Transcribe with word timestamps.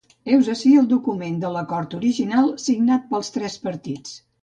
Heus 0.29 0.47
ací 0.53 0.71
el 0.83 0.87
document 0.93 1.37
de 1.45 1.53
l’acord 1.57 1.95
original 2.01 2.51
signat 2.67 3.09
pels 3.15 3.33
tres 3.39 3.63
partits. 3.69 4.21